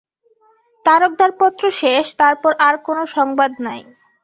[0.85, 3.81] তারকদার পত্র শেষ, তারপর আর কোন সংবাদ নাই।